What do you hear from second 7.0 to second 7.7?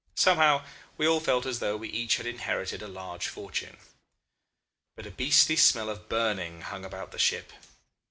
the ship.